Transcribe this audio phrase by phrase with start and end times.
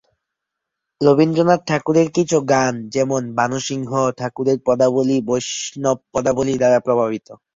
[1.01, 7.27] রবীন্দ্রনাথ ঠাকুরের কিছু গান যেমন-'ভানুসিংহ ঠাকুরের পদাবলী' বৈষ্ণব পদাবলী দ্বারা প্রভাবিত।